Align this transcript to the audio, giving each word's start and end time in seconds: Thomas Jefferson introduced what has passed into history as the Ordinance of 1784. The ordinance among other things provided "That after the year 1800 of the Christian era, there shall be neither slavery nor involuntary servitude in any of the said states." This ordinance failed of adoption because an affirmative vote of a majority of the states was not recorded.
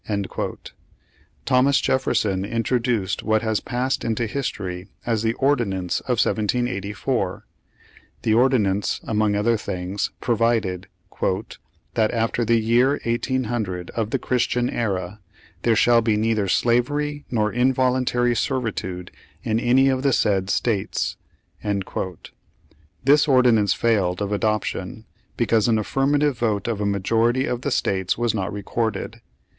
Thomas 1.45 1.79
Jefferson 1.79 2.43
introduced 2.43 3.21
what 3.21 3.43
has 3.43 3.59
passed 3.59 4.03
into 4.03 4.25
history 4.25 4.87
as 5.05 5.21
the 5.21 5.33
Ordinance 5.35 5.99
of 5.99 6.17
1784. 6.17 7.45
The 8.23 8.33
ordinance 8.33 8.99
among 9.03 9.35
other 9.35 9.57
things 9.57 10.09
provided 10.19 10.87
"That 11.93 12.11
after 12.11 12.43
the 12.43 12.59
year 12.59 12.99
1800 13.05 13.91
of 13.91 14.09
the 14.09 14.17
Christian 14.17 14.71
era, 14.71 15.19
there 15.61 15.75
shall 15.75 16.01
be 16.01 16.17
neither 16.17 16.47
slavery 16.47 17.25
nor 17.29 17.53
involuntary 17.53 18.35
servitude 18.35 19.11
in 19.43 19.59
any 19.59 19.87
of 19.89 20.01
the 20.01 20.13
said 20.13 20.49
states." 20.49 21.15
This 23.03 23.27
ordinance 23.27 23.75
failed 23.75 24.19
of 24.19 24.31
adoption 24.31 25.05
because 25.37 25.67
an 25.67 25.77
affirmative 25.77 26.39
vote 26.39 26.67
of 26.67 26.81
a 26.81 26.87
majority 26.87 27.45
of 27.45 27.61
the 27.61 27.69
states 27.69 28.17
was 28.17 28.33
not 28.33 28.51
recorded. 28.51 29.21